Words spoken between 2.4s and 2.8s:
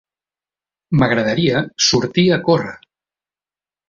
córrer.